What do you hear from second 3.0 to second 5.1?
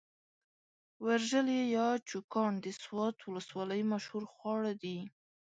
ولسوالۍ مشهور خواړه دي.